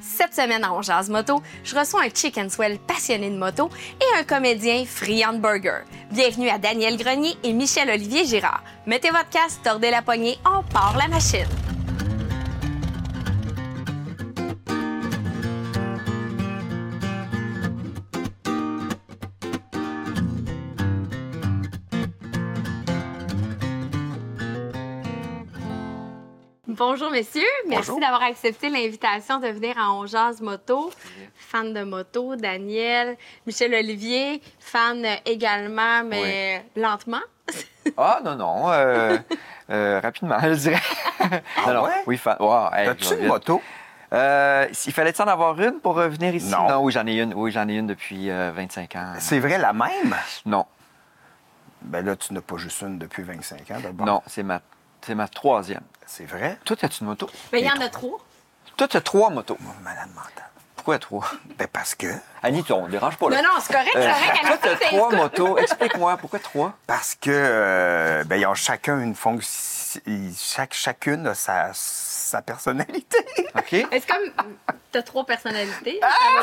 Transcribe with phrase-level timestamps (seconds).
[0.00, 4.24] Cette semaine à Jazz Moto, je reçois un chicken swell passionné de moto et un
[4.24, 5.84] comédien friand burger.
[6.10, 8.62] Bienvenue à Daniel Grenier et Michel-Olivier Girard.
[8.86, 11.46] Mettez votre casque, tordez la poignée, on part la machine.
[26.76, 30.90] Bonjour messieurs, merci d'avoir accepté l'invitation de venir à On Jazz Moto.
[31.34, 33.16] Fan de moto, Daniel,
[33.46, 37.20] Michel Olivier, fan également, mais lentement.
[37.96, 38.70] Ah, non, non.
[38.72, 39.16] euh,
[39.70, 40.80] euh, rapidement, je dirais.
[41.66, 42.02] non, non, ouais?
[42.06, 42.36] Oui, fa...
[42.40, 43.28] wow, hey, As-tu je vais une vite.
[43.32, 43.62] moto?
[44.12, 46.50] Euh, il fallait en avoir une pour revenir ici?
[46.50, 46.78] Non.
[46.80, 47.32] oui, j'en ai une.
[47.34, 49.12] Oui, j'en ai une depuis euh, 25 ans.
[49.18, 50.14] C'est vrai la même?
[50.44, 50.66] Non,
[51.82, 54.06] Ben là, tu n'as pas juste une depuis 25 ans d'abord.
[54.06, 54.60] non, c'est ma...
[55.06, 55.82] c'est ma troisième.
[56.04, 56.58] C'est vrai?
[56.64, 57.30] Toi, as-tu une moto?
[57.52, 58.20] Mais il y en a trop.
[58.76, 59.56] Toi, tu as trois motos.
[59.82, 60.50] Malade mental.
[60.74, 61.26] Pourquoi trois?
[61.58, 62.08] Ben parce que.
[62.46, 63.36] Annie, on ne dérange pas, là.
[63.38, 64.40] Non, non, c'est correct, c'est Euh, correct.
[64.46, 65.58] toi, tu as Alexis, trois motos.
[65.58, 66.72] Explique-moi, pourquoi trois?
[66.86, 69.60] Parce que, euh, ben, ils ont chacun une fonction.
[70.38, 73.16] Chaque, chacune a sa, sa personnalité.
[73.56, 73.68] OK?
[73.70, 74.30] C'est comme,
[74.92, 76.42] t'as trois personnalités, Ah!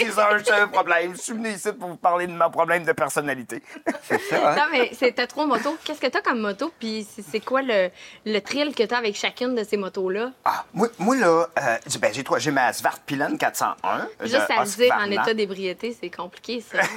[0.00, 1.14] Ils ont un seul problème.
[1.14, 3.62] Je suis venu ici pour vous parler de mon problème de personnalité.
[4.02, 4.56] C'est ça, hein?
[4.56, 5.76] Non, mais c'est- t'as trois motos.
[5.84, 6.72] Qu'est-ce que t'as comme moto?
[6.80, 7.90] Puis c'est- quoi le,
[8.26, 10.30] le thrill que t'as avec chacune de ces motos-là?
[10.44, 12.38] Ah, moi, moi là, euh, j'ai- ben, j'ai trois.
[12.40, 14.08] J'ai ma Svartpilen 401.
[14.22, 15.21] Juste de à le dire en.
[15.22, 16.78] État d'ébriété, c'est compliqué, ça.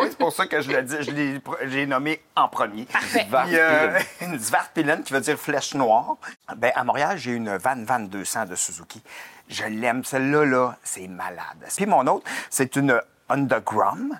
[0.00, 2.84] Oui, c'est pour ça que je l'ai je nommé en premier.
[2.86, 3.26] Parfait.
[3.30, 6.16] Puis, euh, une Svartpilen qui veut dire flèche noire.
[6.56, 9.00] Ben, à Montréal, j'ai une Van Van 200 de Suzuki.
[9.48, 10.02] Je l'aime.
[10.02, 11.64] Celle-là, là, c'est malade.
[11.76, 14.18] Puis mon autre, c'est une Underground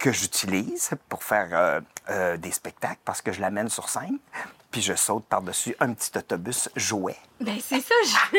[0.00, 4.18] que j'utilise pour faire euh, euh, des spectacles parce que je l'amène sur scène.
[4.72, 7.16] Puis je saute par-dessus un petit autobus jouet.
[7.40, 7.94] Ben, c'est ça.
[8.04, 8.38] je-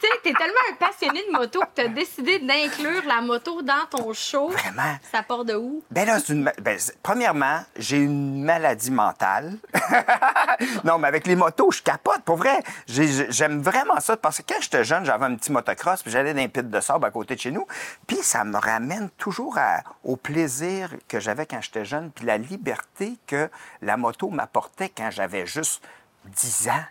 [0.00, 4.12] sais, t'es tellement un passionné de moto que t'as décidé d'inclure la moto dans ton
[4.14, 4.48] show.
[4.48, 4.96] Vraiment?
[5.12, 5.82] Ça part de où?
[5.90, 6.50] Ben là, c'est une.
[6.62, 9.58] ben, premièrement, j'ai une maladie mentale.
[10.84, 12.22] non, mais avec les motos, je capote.
[12.24, 16.02] Pour vrai, J'ai- j'aime vraiment ça parce que quand j'étais jeune, j'avais un petit motocross,
[16.02, 17.66] puis j'allais dans un pit de sable à côté de chez nous.
[18.06, 22.38] Puis ça me ramène toujours à- au plaisir que j'avais quand j'étais jeune, puis la
[22.38, 23.50] liberté que
[23.82, 25.82] la moto m'apportait quand j'avais juste
[26.24, 26.84] 10 ans.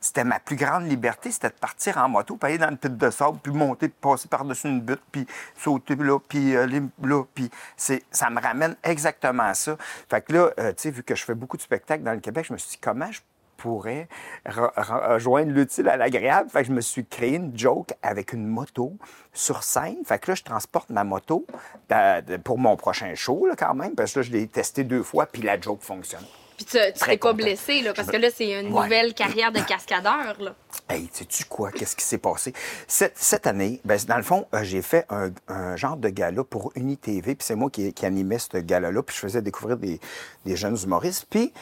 [0.00, 2.94] C'était ma plus grande liberté, c'était de partir en moto, puis aller dans le pit
[2.94, 5.26] de sable, puis monter, puis passer par-dessus une butte, puis
[5.56, 9.78] sauter là, puis aller là, puis ça me ramène exactement à ça.
[10.10, 12.20] Fait que là, euh, tu sais, vu que je fais beaucoup de spectacles dans le
[12.20, 13.20] Québec, je me suis dit, comment je
[13.56, 14.06] pourrais
[14.44, 16.50] re- re- rejoindre l'utile à l'agréable?
[16.50, 18.98] Fait que je me suis créé une joke avec une moto
[19.32, 20.04] sur scène.
[20.04, 21.46] Fait que là, je transporte ma moto
[21.92, 25.02] euh, pour mon prochain show, là, quand même, parce que là, je l'ai testé deux
[25.02, 26.26] fois, puis la joke fonctionne.
[26.56, 28.82] Puis tu t'es pas blessé, là, parce que là, c'est une Ouais.
[28.84, 30.54] nouvelle carrière de cascadeur, là.
[30.88, 31.70] Hey, sais-tu quoi?
[31.72, 32.52] Qu'est-ce qui s'est passé?
[32.86, 36.44] Cette, cette année, ben, dans le fond, euh, j'ai fait un, un genre de gala
[36.44, 39.98] pour UniTV, puis c'est moi qui, qui animais ce gala-là, puis je faisais découvrir des,
[40.44, 41.52] des jeunes humoristes, puis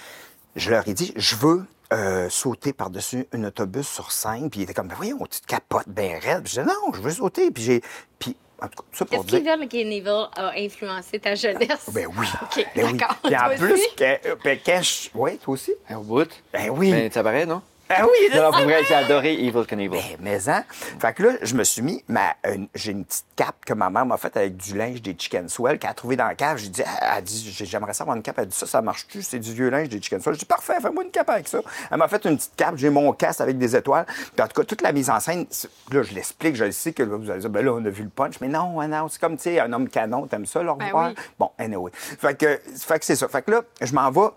[0.56, 4.62] je leur ai dit, je veux euh, sauter par-dessus un autobus sur scène, puis ils
[4.64, 6.42] étaient comme, ben voyons, tu te capotes bien raide.
[6.42, 7.82] Puis je disais, non, je veux sauter, puis j'ai...
[8.18, 9.68] Puis, en tout cas, ça pour Est-ce dire...
[9.68, 11.90] Knievel a influencé ta jeunesse?
[11.92, 12.26] Ben oui.
[12.42, 12.96] OK, Ben oui.
[12.96, 13.16] d'accord.
[13.24, 13.94] Puis en Toi plus, aussi?
[13.96, 15.08] que, euh, ben, quand je...
[15.14, 15.72] Oui, toi aussi?
[15.90, 16.28] Au bout?
[16.52, 16.90] Ben oui.
[16.90, 17.60] Ben, ça paraît, non?
[17.98, 20.00] Ah oui, Non, non, pour vrai, j'ai adoré Evil Knievel.
[20.00, 20.64] Ben, mais hein?
[20.98, 23.90] Fait que là, je me suis mis, ma, une- j'ai une petite cape que ma
[23.90, 26.58] mère m'a faite avec du linge des Chicken Swell qu'elle a trouvé dans la cave.
[26.58, 26.82] J'ai dit,
[27.16, 28.36] elle dit, j'ai- j'aimerais ça avoir une cape.
[28.38, 29.22] Elle a dit, ça, ça marche-tu?
[29.22, 30.34] C'est du vieux linge des Chicken Swell.
[30.34, 31.60] J'ai dit, parfait, fais-moi une cape avec ça.
[31.90, 34.06] Elle m'a fait une petite cape, j'ai mon casque avec des étoiles.
[34.06, 35.46] Puis en tout cas, toute la mise en scène,
[35.90, 37.90] là, je l'explique, je le sais que là, vous allez dire, ben là, on a
[37.90, 38.34] vu le punch.
[38.40, 40.90] Mais non, hein, non, c'est comme, tu sais, un homme canon, t'aimes ça, le Ben
[40.94, 41.14] oui.
[41.38, 41.90] Bon, anyway.
[41.94, 43.28] Fait que, fait que c'est ça.
[43.28, 44.28] Fait que là, je m'en vais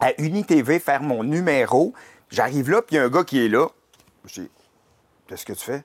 [0.00, 1.92] à UniTV faire mon numéro.
[2.34, 3.68] J'arrive là, puis il y a un gars qui est là.
[4.24, 4.50] Je dis,
[5.28, 5.84] qu'est-ce que tu fais?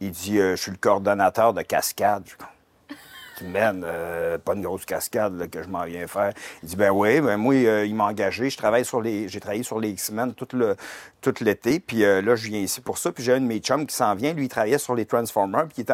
[0.00, 2.22] Il dit, euh, je suis le coordonnateur de cascade.
[2.24, 2.44] Je dis,
[3.44, 6.32] euh, pas une grosse cascade que je m'en viens faire.
[6.62, 8.50] Il dit, ben oui, ben moi, euh, il m'a engagé.
[8.50, 10.76] Je travaille sur les, j'ai travaillé sur les X-Men tout le,
[11.40, 11.80] l'été.
[11.80, 13.12] Puis euh, là, je viens ici pour ça.
[13.12, 14.32] Puis j'ai un de mes chums qui s'en vient.
[14.32, 15.68] Lui, il travaillait sur les Transformers.
[15.68, 15.84] Puis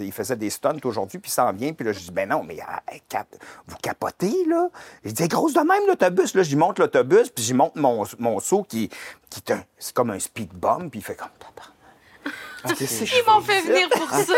[0.00, 1.18] il, faisait des stunts aujourd'hui.
[1.18, 1.72] Puis il s'en vient.
[1.72, 2.82] Puis là, je dis, ben non, mais ah,
[3.66, 4.68] vous capotez, là?
[5.04, 6.34] Il dit, grosse de même, l'autobus.
[6.34, 7.30] Là, j'y monte l'autobus.
[7.30, 8.88] Puis j'y monte mon, mon seau qui,
[9.30, 10.88] qui est, un- c'est comme un speed bomb.
[10.90, 11.71] Puis il fait comme, Tabarnak.
[12.64, 14.34] Ils m'ont fait venir pour Ah, ça.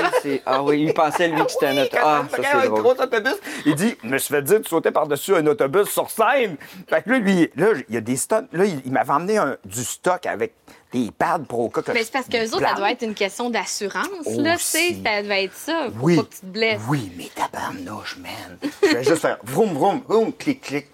[0.46, 1.96] ah oui, il pensait, lui, que c'était un auto.
[2.02, 2.80] Ah, ça, c'est drôle.
[2.82, 3.34] gros autobus.
[3.66, 6.56] Il dit, je me suis fait dire de sauter par-dessus un autobus sur scène.
[6.88, 8.46] Fait que là, lui, là, il y a des stocks.
[8.52, 10.54] Là, il, il m'avait emmené un- du stock avec
[10.92, 13.14] des pads pour au cas que Mais c'est parce qu'eux autres, ça doit être une
[13.14, 14.96] question d'assurance, là, tu sais.
[15.04, 16.16] Ça devait être ça, pour Oui.
[16.16, 16.80] pas que tu te blesses.
[16.88, 18.58] Oui, mais tabarnouche, man.
[18.82, 20.86] Je vais juste faire vroom, vroom, vroom, clic, clic.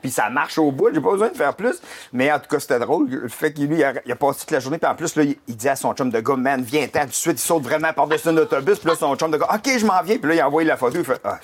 [0.00, 1.76] Puis ça marche au bout, j'ai pas besoin de faire plus.
[2.12, 3.08] Mais en tout cas, c'était drôle.
[3.08, 5.14] Le fait qu'il lui, il a, il a passé toute la journée, puis en plus,
[5.16, 7.00] là, il, il dit à son chum de gars, man, viens t'en.
[7.02, 9.48] Tout de suite, il saute vraiment par-dessus un autobus, puis là, son chum de gars,
[9.54, 10.18] OK, je m'en viens.
[10.18, 11.38] Puis là, il envoie la photo, il fait, ah,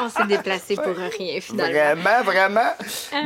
[0.00, 1.72] On s'est déplacé pour rien, finalement.
[2.02, 2.72] vraiment, vraiment.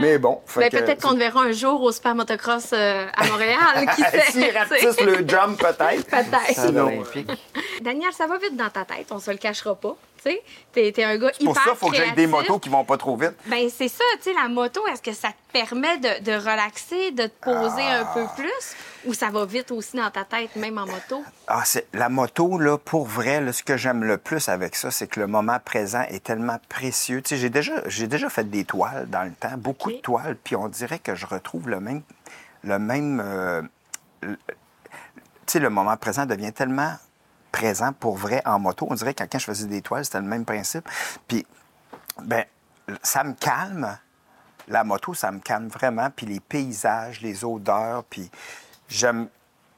[0.00, 0.41] Mais bon.
[0.56, 3.59] Ben, que- peut-être qu'on te verra un jour au Super Motocross euh, à Montréal,
[3.97, 4.23] qui sait.
[4.31, 6.06] S'ils rapetissent le jump, peut-être.
[6.06, 7.37] Peut-être.
[7.82, 9.97] Daniel, ça va vite dans ta tête, on se le cachera pas.
[10.29, 10.43] Tu sais,
[10.73, 12.31] t'es, t'es un gars hyper Pour ça, il faut que j'aille des créatif.
[12.31, 13.33] motos qui vont pas trop vite.
[13.47, 17.11] Ben c'est ça, tu sais, la moto, est-ce que ça te permet de, de relaxer,
[17.13, 18.75] de te poser un peu plus,
[19.07, 21.23] ou ça va vite aussi dans ta tête, même en moto?
[21.47, 24.91] Ah, c'est la moto là, pour vrai, là, ce que j'aime le plus avec ça,
[24.91, 27.23] c'est que le moment présent est tellement précieux.
[27.23, 30.37] Tu sais, j'ai déjà, j'ai déjà fait des toiles dans le temps, beaucoup de toiles,
[30.45, 32.03] puis on dirait que je retrouve le même,
[32.65, 33.63] le même, euh,
[34.23, 34.37] le-
[35.47, 36.93] tu sais, le moment présent devient tellement
[37.58, 38.87] présent pour vrai en moto.
[38.88, 40.88] On dirait que quand je faisais des toiles, c'était le même principe.
[41.26, 41.44] Puis,
[42.22, 42.44] ben,
[43.02, 43.99] ça me calme.
[44.69, 46.08] La moto, ça me calme vraiment.
[46.14, 48.31] Puis les paysages, les odeurs, puis
[48.88, 49.28] j'aime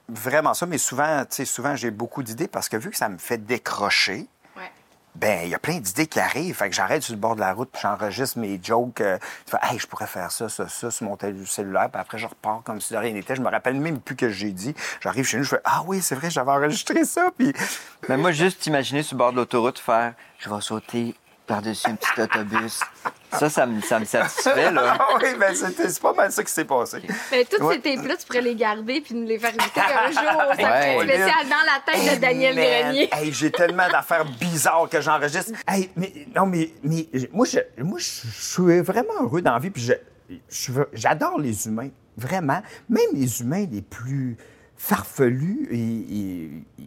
[0.09, 0.67] vraiment ça.
[0.67, 3.39] Mais souvent, tu sais, souvent, j'ai beaucoup d'idées parce que vu que ça me fait
[3.39, 4.29] décrocher.
[5.15, 6.55] Ben, il y a plein d'idées qui arrivent.
[6.55, 9.01] Fait que j'arrête sur le bord de la route, puis j'enregistre mes jokes.
[9.01, 11.91] Euh, tu fais, hey, je pourrais faire ça, ça, ça sur mon cellulaire.
[11.91, 13.37] Puis après, je repars comme si de rien n'était.
[13.37, 14.75] Je me rappelle même plus que j'ai dit.
[15.01, 17.31] J'arrive chez nous, je fais, ah oui, c'est vrai, j'avais enregistré ça.
[17.37, 17.53] Puis,
[18.09, 21.15] Mais moi, juste imaginer sur le bord de l'autoroute faire je vais sauter
[21.47, 22.81] par-dessus un petit autobus.
[23.39, 24.97] Ça, ça me, ça me satisfait, là.
[24.99, 26.99] ah oui, ben, c'était- c'est pas mal ça qui s'est passé.
[27.31, 27.81] Ben, toutes Ouais.
[27.85, 30.97] ces tapes-là, tu pourrais les garder puis nous les faire écouter un jour au Ouais.
[30.97, 31.05] ouais.
[31.05, 33.09] spécial dans la tête de Daniel Hey, man, Grenier.
[33.13, 35.53] Hey, j'ai tellement d'affaires bizarres que j'enregistre.
[35.69, 39.71] Hey, mais non, mais, mais moi, je, moi, je suis vraiment heureux dans la vie.
[39.71, 39.93] Puis je,
[40.49, 42.63] je veux- j'adore les humains, vraiment.
[42.89, 44.37] Même les humains les plus
[45.71, 46.13] ils-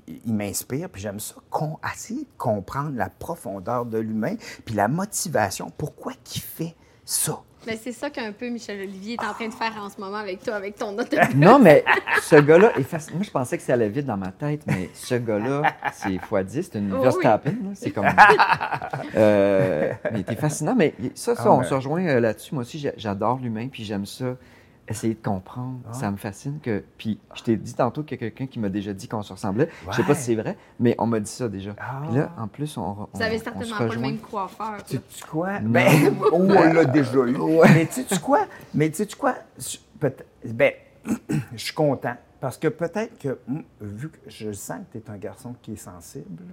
[0.07, 0.89] ils- ils m'inspirent.
[0.89, 4.35] Puis j'aime ça, de comprendre la profondeur de l'humain,
[4.65, 5.71] puis la motivation.
[5.77, 6.75] Pourquoi qu'il fait
[7.05, 7.39] ça?
[7.65, 10.17] Ben, c'est ça qu'un peu Michel Olivier est en train de faire en ce moment
[10.17, 11.19] avec toi, avec ton autobus.
[11.35, 11.85] Non, mais
[12.21, 13.17] ce gars-là est fascinant.
[13.19, 15.61] Moi, je pensais que ça allait vite dans ma tête, mais ce gars-là,
[15.93, 17.03] c'est x10, c'est une Oh oui.
[17.03, 17.53] Verstappen.
[17.75, 18.07] C'est comme.
[19.15, 20.75] Euh, mais il était fascinant.
[20.75, 22.53] Mais ça, ça Ah, on se rejoint euh, là-dessus.
[22.53, 24.35] Moi aussi, j'a- j'adore l'humain, puis j'aime ça.
[24.93, 25.93] Essayer de comprendre, Ah.
[25.93, 26.83] ça me fascine que.
[26.97, 29.33] Puis je t'ai dit tantôt qu'il y a quelqu'un qui m'a déjà dit qu'on se
[29.33, 29.69] ressemblait.
[29.89, 30.07] Je sais Ouais.
[30.07, 31.75] pas si c'est vrai, mais on m'a dit ça déjà.
[31.79, 32.01] Ah.
[32.07, 34.83] Puis là, en plus, on, on, Vous avez on se certainement pas le même coiffeur.
[34.85, 35.59] Tu sais quoi?
[35.59, 35.69] Non.
[35.71, 37.37] Ben, oh, on l'a déjà eu.
[37.73, 38.45] Mais tu sais quoi?
[38.73, 39.35] Mais tu sais quoi?
[39.57, 39.77] Je-
[40.45, 40.73] Ben,
[41.53, 42.15] je suis content.
[42.43, 45.71] Parce que peut-être que, hum, vu que je sens que tu es un garçon qui
[45.71, 46.43] est sensible,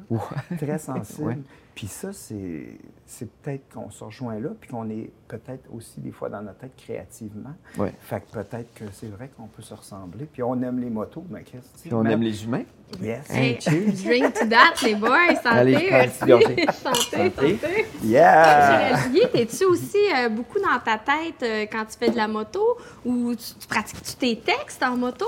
[0.56, 1.38] très sensible, Ouais.
[1.74, 6.12] puis ça, c'est c'est peut-être qu'on se rejoint là, puis qu'on est peut-être aussi des
[6.12, 7.54] fois dans notre tête créativement.
[7.76, 7.92] Ouais.
[8.02, 10.26] Fait que peut-être que c'est vrai qu'on peut se ressembler.
[10.32, 12.62] Puis on aime les motos, mais qu'est-ce que Puis on aime les humains.
[13.02, 13.28] Yes.
[13.28, 13.92] Hey, cheers.
[14.04, 15.34] drink to that, les boys.
[15.42, 16.18] Santé, Allez, merci.
[16.20, 17.30] santé, Santé.
[17.34, 17.86] santé.
[18.04, 18.96] Yeah!
[19.06, 22.78] Olivier, t'es-tu aussi euh, beaucoup dans ta tête euh, quand tu fais de la moto
[23.04, 25.26] ou tu, tu pratiques-tu tes textes en moto?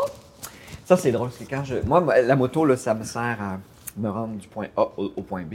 [0.92, 1.30] Ça, c'est drôle.
[1.32, 1.76] C'est quand je.
[1.86, 3.56] Moi, la moto, là, ça me sert à
[3.96, 5.54] me rendre du point A au, au point B.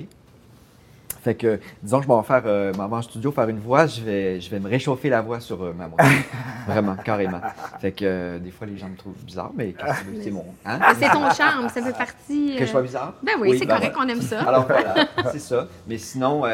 [1.21, 4.01] Fait que, disons que je m'en vais faire, euh, en studio faire une voix, je
[4.01, 6.03] vais, je vais me réchauffer la voix sur euh, ma moto.
[6.67, 7.39] Vraiment, carrément.
[7.79, 10.45] Fait que, euh, des fois, les gens me trouvent bizarre, mais tu veux, c'est mon.
[10.65, 10.79] Hein?
[10.79, 12.55] Mais C'est ton charme, ça fait partie.
[12.57, 13.13] Que je sois euh, bizarre?
[13.21, 14.03] Ben oui, c'est ben correct, ouais.
[14.05, 14.41] on aime ça.
[14.41, 15.67] Alors voilà, c'est ça.
[15.87, 16.45] Mais sinon,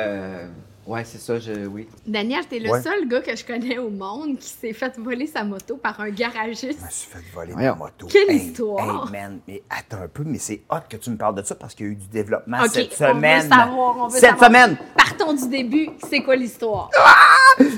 [0.87, 1.87] ouais, c'est ça, je, oui.
[2.05, 2.81] Daniel, t'es le Ouais.
[2.81, 6.09] seul gars que je connais au monde qui s'est fait voler sa moto par un
[6.09, 6.79] garagiste.
[6.79, 8.07] Je me suis fait voler ma moto.
[8.07, 9.05] Quelle Hey, histoire!
[9.07, 11.55] Hey, man, mais attends un peu, mais c'est hot que tu me parles de ça
[11.55, 13.49] parce qu'il y a eu du développement cette on veut semaine.
[13.49, 14.45] savoir, on veut cette savoir.
[14.49, 16.89] semaine, Partons du début, c'est quoi l'histoire?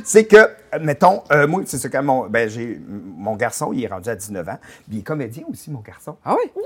[0.03, 3.83] c'est que, euh, mettons, euh, moi, c'est ça quand mon, ben, j'ai, mon garçon, il
[3.83, 6.17] est rendu à 19 ans, puis il est comédien aussi, mon garçon.
[6.23, 6.49] Ah oui?
[6.55, 6.63] Oui,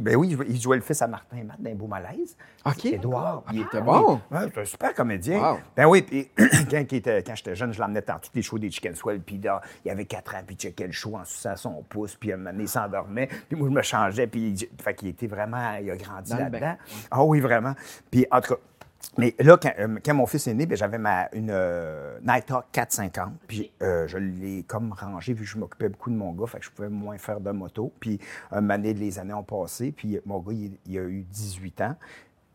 [0.00, 2.36] Ben oui, il jouait le fils à Martin Matt d'un beau malaise.
[2.64, 2.84] OK.
[2.86, 3.44] Édouard.
[3.52, 4.20] Il était Ah bon.
[4.30, 4.38] oui.
[4.38, 5.40] Ouais, c'est un super comédien.
[5.40, 5.58] Wow.
[5.76, 6.28] Ben oui, puis
[6.70, 6.84] quand,
[7.34, 10.04] j'étais jeune, je l'emmenais dans tous les shows des Chicken Swell, puis là, il avait
[10.04, 12.64] 4 ans, puis il checkait le show en suçant son pouce, puis un moment donné,
[12.64, 15.96] il s'endormait, puis moi, je me changeais, puis il, fait qu'il était vraiment, il a
[15.96, 16.76] grandi là-dedans.
[17.10, 17.74] Ah oui, vraiment.
[18.10, 18.60] Puis en tout cas,
[19.16, 22.66] mais là, quand, euh, quand mon fils est né, ben, j'avais ma, une euh, Nighthawk
[22.72, 23.32] 450.
[23.48, 26.58] Puis euh, je l'ai comme rangé, vu que je m'occupais beaucoup de mon gars, fait
[26.58, 27.92] que je pouvais moins faire de moto.
[28.00, 28.20] Puis
[28.52, 31.96] un année, les années ont passé, puis mon gars, il, il a eu 18 ans.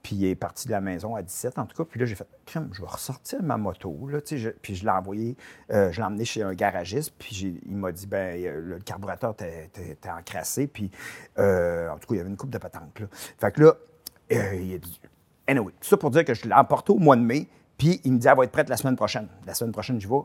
[0.04, 1.88] Puis il est parti de la maison à 17, en tout cas.
[1.90, 4.10] Puis là, j'ai fait, Crème, je vais ressortir ma moto.
[4.10, 5.38] Là, je- puis je l'ai envoyé,
[5.72, 7.14] euh, je l'ai emmené chez un garagiste.
[7.18, 10.68] Puis il m'a dit, ben euh, le carburateur était encrassé.
[10.68, 10.92] Puis
[11.40, 13.00] euh, en tout cas, il y avait une coupe de patente.
[13.00, 13.08] Là.
[13.12, 13.74] Fait que là,
[14.34, 15.00] euh, il a dit,
[15.48, 17.48] anyway, tout ça pour dire que je l'ai emporté au mois de mai.
[17.78, 19.28] Puis il me dit, elle va être prête la semaine prochaine.
[19.46, 20.16] La semaine prochaine, je vais.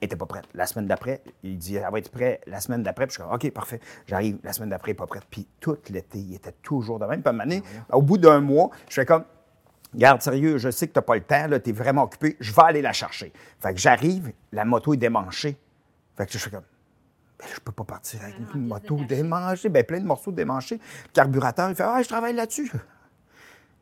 [0.00, 0.44] Elle n'était pas prête.
[0.54, 3.06] La semaine d'après, il dit, elle va être prête la semaine d'après.
[3.06, 3.80] Puis je suis comme, OK, parfait.
[4.06, 5.24] J'arrive, la semaine d'après, elle n'est pas prête.
[5.30, 7.22] Puis tout l'été, il était toujours de même.
[7.22, 9.24] Puis à un moment donné, au bout d'un mois, je fais comme,
[9.94, 12.52] Garde, sérieux, je sais que tu n'as pas le temps, tu es vraiment occupé, je
[12.52, 13.32] vais aller la chercher.
[13.60, 15.56] Fait que j'arrive, la moto est démanchée.
[16.16, 16.64] Fait que je fais comme,
[17.38, 20.76] ben, je peux pas partir avec une moto démanchée, ben, plein de morceaux démanchés.
[20.76, 22.70] Le carburateur, il fait, ah, je travaille là-dessus.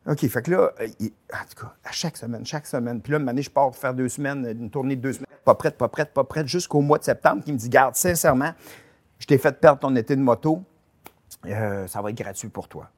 [0.07, 3.01] OK, fait que là, euh, il- en tout cas, à chaque semaine, chaque semaine.
[3.01, 5.25] Puis là, une année, je pars pour faire deux semaines, une tournée de deux semaines.
[5.43, 8.53] Pas prête, pas prête, pas prête, jusqu'au mois de septembre, qui me dit, garde, sincèrement,
[9.19, 10.63] je t'ai fait perdre ton été de moto,
[11.47, 12.89] euh, ça va être gratuit pour toi.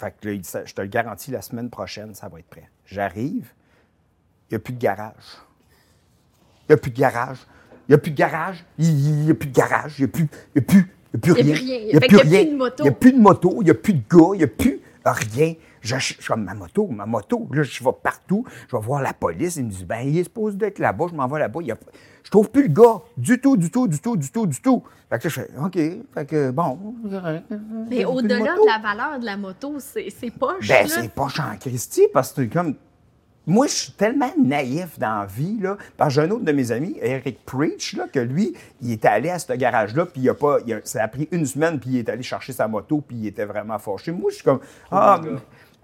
[0.00, 2.38] Fait que là, il dit, ça, je te le garantis, la semaine prochaine, ça va
[2.40, 2.68] être prêt.
[2.86, 3.52] J'arrive,
[4.50, 5.14] il n'y a plus de garage.
[6.68, 7.38] Il n'y a plus de garage.
[7.88, 8.64] Il n'y a plus de garage.
[8.78, 8.84] Il
[9.24, 9.94] n'y a plus de garage.
[9.98, 10.78] Il n'y a plus, il y a plus,
[11.14, 11.54] il y a plus Il y a rien.
[11.54, 11.78] plus rien.
[11.80, 12.82] Il n'y a plus de moto.
[12.82, 13.56] Il n'y a plus de moto.
[13.60, 14.30] Il n'y a plus de gars.
[14.34, 15.54] Il n'y a plus rien.
[15.82, 17.46] Je, je, je suis comme ma moto, ma moto.
[17.52, 18.44] Là, je vais partout.
[18.70, 19.56] Je vais voir la police.
[19.56, 21.06] Ils me disent, ben, il est supposé d'être là-bas.
[21.10, 21.60] Je m'en vais là-bas.
[21.62, 21.76] Il y a-
[22.24, 23.00] Je trouve plus le gars.
[23.16, 24.82] Du tout, du tout, du tout, du tout, du tout.
[25.08, 25.78] Fait que là, je fais, OK.
[26.14, 26.78] Fait que, bon.
[27.88, 30.68] Mais au-delà de la valeur de la moto, c'est c'est poche.
[30.68, 32.74] Ben, c'est pas Jean Christy, parce que comme.
[33.50, 35.78] Moi, je suis tellement naïf dans la vie, là.
[35.96, 39.08] Parce que j'ai un autre de mes amis, Eric Preach, là, que lui, il était
[39.08, 40.58] allé à ce garage-là, puis il a pas.
[40.66, 43.16] il a- ça a pris une semaine, puis il est allé chercher sa moto, puis
[43.16, 44.12] il était vraiment fâché.
[44.12, 44.60] Moi, je suis comme.
[44.90, 45.18] Ah.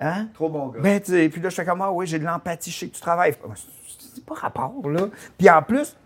[0.05, 0.29] Hein?
[0.35, 0.81] Trop bon gars.
[0.81, 3.01] Ben, puis là, je fais comme, ah oui, j'ai de l'empathie, je sais que tu
[3.01, 3.35] travailles.
[4.15, 5.09] C'est pas rapport, là.
[5.37, 5.97] Puis en plus,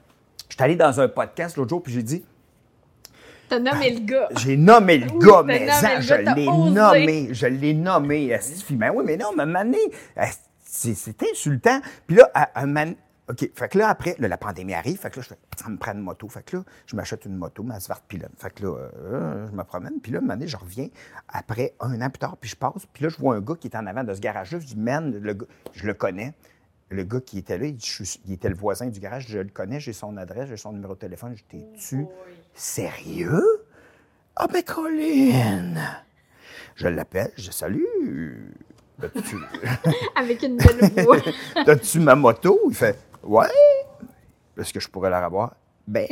[0.48, 2.24] je suis allé dans un podcast l'autre jour, puis j'ai dit,
[3.48, 4.28] T'as nommé le gars.
[4.36, 8.26] j'ai nommé le Oui, gars, mais nommé hein, le je l'ai nommé, je l'ai nommé,
[8.28, 8.74] esti.
[8.74, 9.78] Ben oui, mais non, mais mané,
[10.62, 11.80] c'est c'est insultant.
[12.06, 12.94] Puis là, à, un man-
[13.30, 15.68] OK, fait que là, après, là, la pandémie arrive, fait que là, je fais, ça
[15.68, 16.28] me prend une moto.
[16.28, 18.28] Fait que là, je m'achète une moto, ma Svart Pilon.
[18.38, 20.88] Fait que là, euh, je me promène, puis là, une année, je reviens
[21.28, 23.68] après un an plus tard, puis je passe, puis là, je vois un gars qui
[23.68, 24.60] est en avant de ce garage-là.
[24.60, 26.32] Je dis, man, le gars, je le connais.
[26.90, 29.50] Le gars qui était là, il, Je il était le voisin du garage, je le
[29.50, 31.34] connais, j'ai son adresse, j'ai son numéro de téléphone.
[31.36, 32.06] Je dis, T'es-tu
[32.54, 33.44] sérieux?
[34.36, 35.74] Ah ben Colin!
[36.76, 38.54] Je l'appelle, je dis salut.
[39.00, 39.36] T'as-tu
[40.16, 41.18] Avec une belle voix.
[41.66, 42.58] t'as-tu ma moto?
[42.68, 43.46] Il fait Ouais.
[44.56, 45.54] Est-ce que je pourrais la revoir?
[45.86, 46.06] Ben.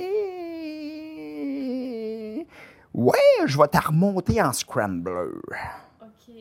[2.95, 5.29] Ouais, je vais te remonter en scrambler.
[6.01, 6.35] OK.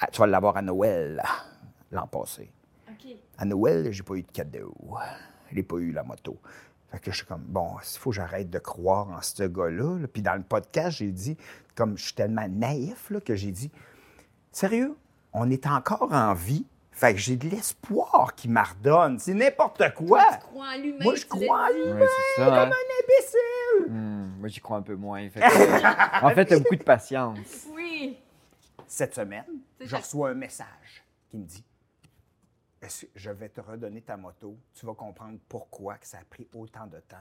[0.00, 1.22] Ah, tu vas l'avoir à Noël
[1.90, 2.50] l'an passé.
[2.88, 3.14] OK.
[3.36, 4.74] À Noël, j'ai pas eu de cadeau.
[5.52, 6.38] J'ai pas eu la moto.
[6.90, 9.98] Fait que je suis comme, bon, il faut que j'arrête de croire en ce gars-là.
[9.98, 10.08] là.
[10.08, 11.36] Puis dans le podcast, j'ai dit,
[11.74, 13.70] comme je suis tellement naïf, là, que j'ai dit,
[14.52, 14.96] sérieux,
[15.32, 16.64] on est encore en vie?
[16.98, 19.20] Fait que j'ai de l'espoir qui m'ardonne.
[19.20, 20.20] C'est n'importe quoi.
[20.32, 21.04] Tu crois en l'humain.
[21.04, 22.46] Moi, je crois en l'humain Ouais, c'est ça.
[22.46, 22.64] hein.
[22.64, 23.92] comme un imbécile.
[23.92, 25.30] Hmm, moi, j'y crois un peu moins.
[25.30, 27.38] Fait que- en fait, t'as beaucoup de patience.
[27.72, 28.18] Oui.
[28.88, 29.44] Cette semaine,
[29.78, 29.98] C'est je ça.
[29.98, 31.64] reçois un message qui me dit
[32.82, 34.56] Est-ce que je vais te redonner ta moto?
[34.74, 37.16] Tu vas comprendre pourquoi que ça a pris autant de temps.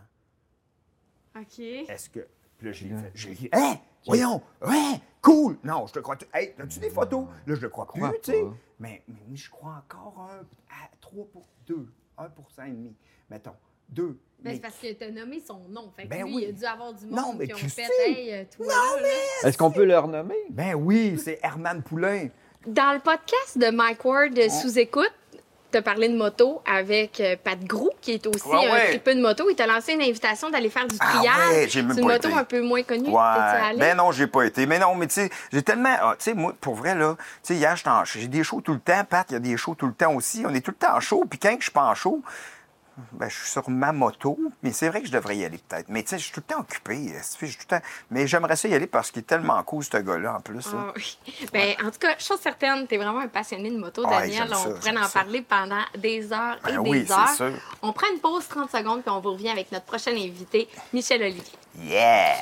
[1.40, 1.60] OK.
[1.60, 2.28] Est-ce que.
[2.58, 3.12] Puis là, j'ai fait.
[3.14, 3.76] J'ai dit Hein?
[4.08, 6.16] Voyons Ouais Cool Non, je te crois.
[6.34, 7.26] Hey, as-tu des photos?
[7.46, 8.46] Là, je le crois plus, tu sais.
[8.80, 11.88] Mais, mais oui, je crois encore un, à 3 pour 2,
[12.18, 12.96] 1% et demi.
[13.30, 13.56] Mettons,
[13.90, 14.18] 2.
[14.40, 15.92] Ben, c'est parce que t'as nommé son nom.
[15.96, 16.44] Fait que Ben lui, oui.
[16.44, 17.82] il a dû avoir du monde Non, mais qui ont Christy!
[17.82, 19.48] fait Hey, euh, toi, là, là.
[19.50, 20.36] Est-ce qu'on peut le renommer?
[20.52, 22.30] Ben oui, c'est Herman Poulain.
[22.68, 24.78] Dans le podcast de Mike Ward euh, sous
[25.82, 29.50] parlé de moto avec euh, Pat Grou, qui est aussi Ouais, un tripeux de moto.
[29.50, 31.36] Il t'a lancé une invitation d'aller faire du Ah triage.
[31.52, 32.38] ouais, j'ai même C'est une pas moto été.
[32.38, 33.16] un peu moins connue.
[33.18, 33.78] Allé?
[33.80, 34.66] Ben non, j'ai pas été.
[34.66, 35.96] Mais non, mais tu sais, j'ai tellement.
[36.02, 38.80] ah, tu sais, moi, pour vrai, là, tu sais, hier, j'ai des shows tout le
[38.80, 39.04] temps.
[39.10, 40.44] Pat, il y a des shows tout le temps aussi.
[40.48, 41.26] On est tout le temps en show.
[41.30, 42.22] Puis quand je suis pas en show,
[43.14, 44.38] ben, je suis sur ma moto.
[44.64, 45.88] Mais c'est vrai que je devrais y aller peut-être.
[45.90, 46.96] Mais tu sais, je suis tout le temps occupé.
[46.98, 49.26] tu sais, je suis tout le temps- Mais j'aimerais ça y aller parce qu'il est
[49.26, 50.66] tellement cool, ce gars-là, en plus.
[50.74, 50.86] là.
[50.90, 51.18] Ah oui.
[51.54, 54.50] Ben, en tout cas, chose certaine, t'es vraiment un passionné de moto, Ouais, Daniel.
[54.50, 55.20] ça, On pourrait en ça.
[55.22, 57.30] parler pendant des heures et Ben des oui, heures.
[57.30, 57.54] sûr.
[57.82, 61.22] On prend une pause 30 secondes, puis on vous revient avec notre prochain invité, Michel
[61.22, 61.44] Olivier.
[61.80, 62.36] Yeah!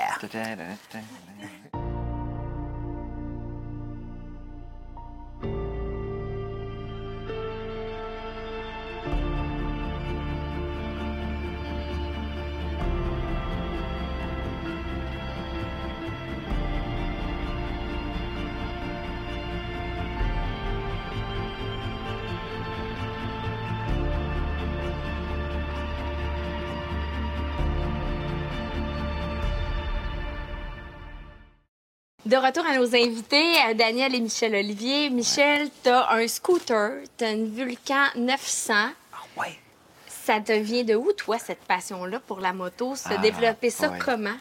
[32.25, 35.11] De retour à nos invités, euh, Daniel et Michel Olivier.
[35.11, 38.73] Michel, t'as un scooter, t'as une Vulcan 900.
[38.73, 39.59] Ah ouais.
[40.07, 42.95] Ça te vient de où, toi, cette passion-là pour la moto?
[42.95, 43.99] Se Ah, développer ça ouais.
[43.99, 44.33] comment?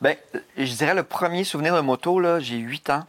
[0.00, 0.16] Ben,
[0.56, 3.04] je dirais le premier souvenir de moto, là, j'ai 8 ans.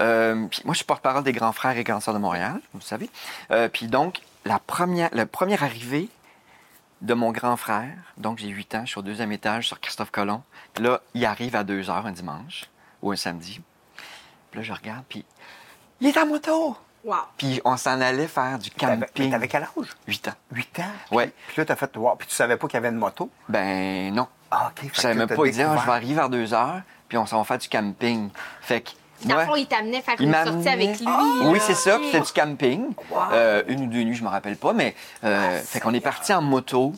[0.00, 2.80] Euh, puis moi, je suis porte-parole des grands frères et grandes sœurs de Montréal, vous
[2.80, 3.10] savez.
[3.50, 6.08] Euh, puis donc, la première, la première arrivée
[7.02, 10.10] de mon grand frère, donc j'ai 8 ans, je suis au deuxième étage sur Christophe
[10.10, 10.42] Colomb.
[10.78, 12.64] Là, il arrive à 2 heures un dimanche
[13.02, 13.60] ou un samedi.
[14.50, 15.24] Puis là, je regarde, puis
[16.00, 16.76] il est en moto!
[17.04, 17.16] Wow.
[17.36, 19.30] Puis on s'en allait faire du camping.
[19.30, 19.88] t'avais quel âge?
[20.06, 20.32] 8 ans.
[20.52, 20.82] 8 ans?
[21.16, 21.32] Ouais.
[21.48, 22.14] Puis là, t'as fait, wow.
[22.16, 23.28] Puis tu savais pas qu'il y avait une moto?
[23.48, 24.28] Ben non.
[24.50, 24.88] Ah, OK.
[24.92, 25.46] Je savais même pas.
[25.46, 27.68] Il disait, Ah, je vais arriver vers 2 heures, puis on s'en va faire du
[27.68, 28.30] camping.
[28.60, 28.90] Fait que.
[29.24, 31.06] Dans le fond, il t'amenait faire Il une sortie avec lui.
[31.44, 31.64] Oui, là.
[31.64, 31.96] c'est ça.
[31.98, 32.92] Puis c'était du camping.
[33.32, 36.32] Euh, une ou deux nuits, je me rappelle pas, mais euh, fait qu'on est parti
[36.32, 36.92] en moto.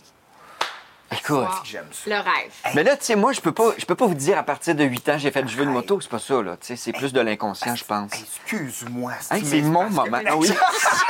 [1.18, 1.37] Écoute.
[1.37, 1.49] Wow.
[1.64, 2.11] J'aime ça.
[2.11, 2.52] Le rêve.
[2.75, 4.75] Mais là, tu sais, moi, je peux pas, je peux pas vous dire à partir
[4.75, 6.00] de 8 ans, j'ai fait du jeu de moto.
[6.00, 6.56] C'est pas ça, là.
[6.56, 8.11] Tu sais, c'est plus de l'inconscient, je pense.
[8.12, 9.12] Excuse-moi.
[9.21, 10.18] c'est mon moment.
[10.26, 10.49] Ah oui.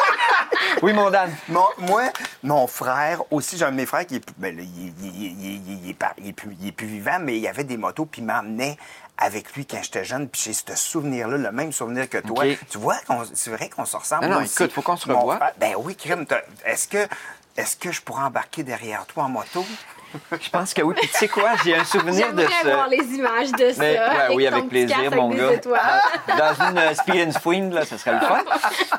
[0.83, 1.31] oui, mon Dan.
[1.49, 2.05] Mon- moi,
[2.43, 5.23] mon frère, aussi, j'ai un de mes frères qui est, ben, là, il, il- il-
[5.25, 7.65] il- il- il est pas- il est plus, il est plus vivant, mais il avait
[7.65, 8.77] des motos, puis il m'emmenait
[9.17, 12.45] avec lui quand j'étais jeune, puis j'ai ce souvenir-là, le même souvenir que toi.
[12.69, 14.25] Tu vois, qu'on- c'est vrai qu'on se ressemble.
[14.27, 15.39] Non, non, écoute, faut qu'on se revoie.
[15.59, 16.27] ben oui, Crime,
[16.65, 17.07] est-ce que,
[17.57, 19.65] est-ce que je pourrais embarquer derrière toi en moto?
[20.41, 20.95] Je pense que oui.
[20.97, 22.69] Puis tu sais quoi, j'ai un souvenir de J'aimerais ce.
[22.69, 23.81] voir les images de ça.
[23.81, 25.71] Mais, ouais, oui, ton avec plaisir, mon avec gars.
[26.57, 28.43] Dans une euh, Speed and Swing, là, ce serait le fun.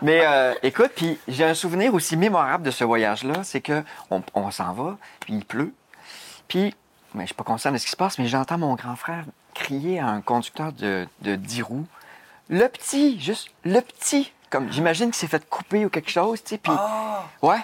[0.02, 4.22] Mais euh, écoute, puis j'ai un souvenir aussi mémorable de ce voyage-là, c'est que on,
[4.34, 5.74] on s'en va, puis il pleut.
[6.48, 6.76] Puis,
[7.14, 9.24] mais je suis pas conscient de ce qui se passe, mais j'entends mon grand frère
[9.54, 11.86] crier à un conducteur de, de 10 roues.
[12.50, 14.32] Le petit, juste le petit.
[14.52, 16.58] Comme j'imagine qu'il s'est fait couper ou quelque chose, tu sais.
[16.58, 16.72] Puis,
[17.42, 17.58] ouais.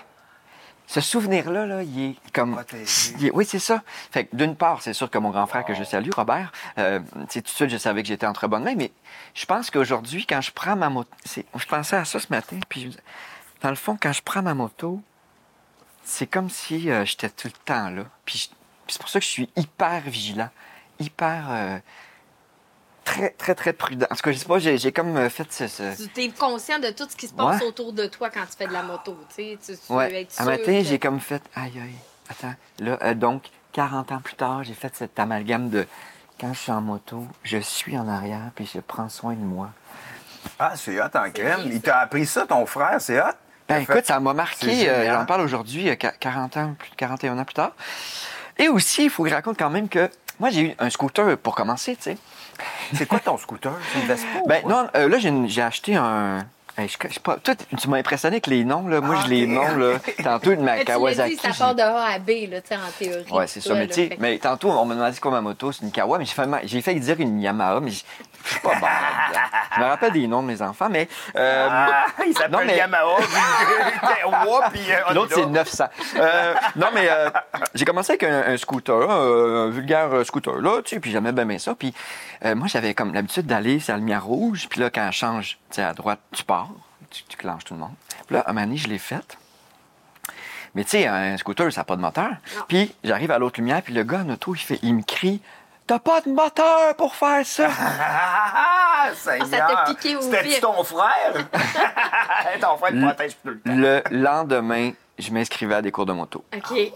[0.91, 2.51] Ce souvenir-là, là, il est comme.
[2.51, 3.13] Protégé.
[3.17, 3.81] il est- oui, c'est ça.
[4.11, 6.99] Fait que d'une part, c'est sûr que mon grand frère que je salue, Robert, euh,
[7.31, 8.91] tout de suite, je savais que j'étais entre bonnes mains, mais
[9.33, 12.81] je pense qu'aujourd'hui, quand je prends ma moto, je pensais à ça ce matin, puis
[12.81, 13.03] je me disais,
[13.61, 15.01] dans le fond, quand je prends ma moto,
[16.03, 18.03] c'est comme si euh, j'étais tout le temps là.
[18.25, 18.47] Puis, je-
[18.85, 20.49] puis c'est pour ça que je suis hyper vigilant,
[20.99, 21.79] hyper euh,
[23.03, 24.05] très, très, très prudent.
[24.09, 25.67] En tout cas, je sais pas, j'ai comme euh, fait ce.
[25.67, 27.67] ce- Tu es conscient de tout ce qui se passe Ouais.
[27.67, 29.17] autour de toi quand tu fais de la moto.
[29.29, 30.21] Tu, sais, tu, tu veux Ouais.
[30.21, 31.95] être Un sûr matin, que- j'ai comme fait, aïe, aïe,
[32.29, 32.53] attends.
[32.79, 33.43] Là, euh, donc,
[33.73, 35.87] 40 ans plus tard, j'ai fait cet amalgame de
[36.39, 39.69] quand je suis en moto, je suis en arrière, puis je prends soin de moi.
[40.59, 41.61] Ah, c'est hot en crème.
[41.65, 43.25] Il t'a appris ça, ton frère, c'est hot?
[43.69, 44.89] Ben écoute, fait- ça m'a marqué.
[44.89, 45.05] euh.
[45.13, 47.71] J'en parle aujourd'hui, euh, qua- 40 ans, plus de 41 ans plus tard.
[48.57, 51.37] Et aussi, il faut que je raconte quand même que moi, j'ai eu un scooter
[51.37, 52.17] pour commencer, tu sais.
[52.93, 53.73] C'est quoi ton scooter?
[53.93, 54.27] C'est une Vespa?
[54.43, 56.45] ou Ben non, euh, là, j'ai acheté un.
[56.77, 57.37] Hey, je, toi,
[57.77, 59.01] tu m'as impressionné avec les noms, là.
[59.01, 59.49] Moi, Ah, je les ok.
[59.49, 59.99] noms, là.
[60.23, 61.35] Tantôt, de ma tu Kawasaki.
[61.35, 63.29] dit, ça part de A à B, là, tu sais, en théorie.
[63.31, 63.73] Ouais, c'est ça.
[63.73, 65.91] Mais, là, tu sais, fait mais tantôt, on m'a demandé quoi ma moto, c'est une
[65.91, 66.25] Kawa, mais
[66.63, 68.87] j'ai failli dire une Yamaha, mais je suis pas bon.
[69.75, 71.09] Je me rappelle des noms de mes enfants, mais.
[71.35, 73.17] euh, Ah, il s'appelle mais- Yamaha,
[74.71, 75.59] puis euh, L'autre, c'est Honda.
[75.63, 75.85] 900.
[76.17, 77.29] Euh, non, mais euh,
[77.75, 81.31] j'ai commencé avec un, un scooter, euh, un vulgaire scooter, là, tu sais, puis j'aimais
[81.33, 81.75] bien, ça.
[81.75, 81.93] Puis
[82.45, 85.57] euh, moi, j'avais comme l'habitude d'aller sur la lumière rouge, puis là, quand elle change,
[85.69, 86.69] tu sais, à droite, tu pars,
[87.11, 87.93] tu, tu clenches tout le monde.
[88.25, 89.37] Puis là, à un moment donné, je l'ai faite.
[90.73, 92.29] Mais tu sais, un scooter, ça n'a pas de moteur.
[92.29, 92.63] Non.
[92.67, 95.41] Puis j'arrive à l'autre lumière, puis le gars en auto, il, fait, il me crie
[95.87, 97.67] T'as pas de moteur pour faire ça!
[99.03, 99.47] Ah, Seigneur.
[99.47, 100.61] ça t'a piqué au C'était-tu vif.
[100.61, 101.33] ton frère?
[102.61, 103.73] ton frère te protège tout le temps.
[103.75, 106.45] le lendemain, je m'inscrivais à des cours de moto.
[106.55, 106.91] OK.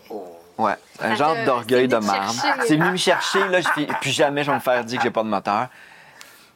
[0.59, 2.47] Ouais, un Ça genre d'orgueil de chercher.
[2.67, 5.09] C'est venu me chercher, là, je fais, jamais je vais me faire dire que j'ai
[5.11, 5.67] pas de moteur.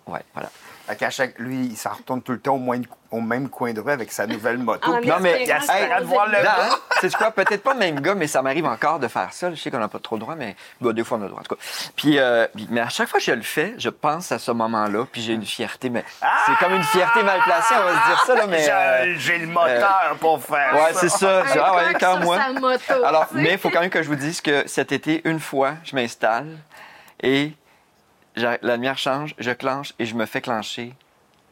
[0.06, 0.50] Ouais, voilà.
[0.89, 1.38] Fait qu'à chaque...
[1.38, 4.12] Lui, il s'en retourne tout le temps au, moins- au même coin de rue avec
[4.12, 4.91] sa nouvelle moto.
[5.06, 6.56] Non, mais- il espérait de voir le Non, gars.
[6.71, 9.52] hein, c'est quoi, peut-être pas le même gars, mais ça m'arrive encore de faire ça.
[9.52, 11.30] Je sais qu'on n'a pas trop le droit, mais bah, des fois on a le
[11.30, 11.62] droit, en tout cas.
[11.95, 14.49] Puis, euh, puis- mais à chaque fois que je le fais, je pense à ce
[14.52, 16.04] moment-là, puis j'ai une fierté, mais
[16.47, 18.67] c'est comme une fierté mal placée, on va se dire ça, là, mais.
[18.69, 20.99] euh, J'ai- le moteur pour faire Ouais, ça.
[21.02, 21.43] c'est ça.
[21.63, 22.38] Ah ouais, coq quand sur moi.
[22.39, 25.21] sa moto, Alors, mais il faut quand même que je vous dise que cet été,
[25.25, 26.58] une fois, je m'installe
[27.21, 27.54] et
[28.62, 30.93] la lumière change, je clenche et je me fais clencher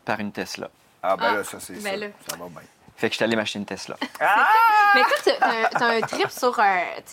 [0.05, 0.69] par une Tesla.
[1.03, 1.97] Ah, ben Ah, là, ça, c'est ben ça.
[1.97, 2.07] là.
[2.27, 2.61] Ça va bien.
[2.97, 3.95] Fait que je suis allé m'acheter une Tesla.
[4.95, 5.29] Mais toi, tu
[5.83, 6.63] as, un trip sur euh,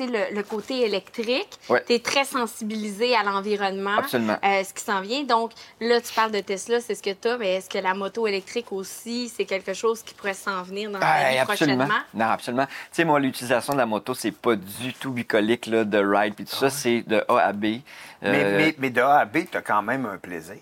[0.01, 1.51] le, le côté électrique.
[1.68, 1.85] Ouais.
[1.87, 3.99] Tu es très sensibilisé à l'environnement.
[3.99, 4.38] Absolument.
[4.42, 5.25] euh, ce qui s'en vient.
[5.25, 7.92] Donc, là, tu parles de Tesla, c'est ce que tu as, mais est-ce que la
[7.94, 11.85] moto électrique aussi, c'est quelque chose qui pourrait s'en venir dans Hey, absolument.
[11.85, 12.05] prochainement?
[12.14, 12.66] Non, absolument.
[12.66, 16.35] Tu sais, moi, l'utilisation de la moto, c'est pas du tout bucolique, là, de ride,
[16.35, 17.62] puis tout ça, c'est de A à B.
[17.64, 17.83] Mais,
[18.23, 20.57] Euh, mais, mais de A à B, t'as quand même un plaisir.